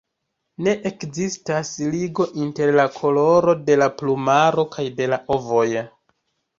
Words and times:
Ne 0.67 0.71
ekzistas 0.89 1.75
ligo 1.97 2.27
inter 2.47 2.75
la 2.81 2.87
koloro 2.97 3.57
de 3.71 3.79
la 3.85 3.93
plumaro 4.03 4.69
kaj 4.77 4.91
de 5.01 5.15
la 5.17 5.25
ovoj. 5.41 5.67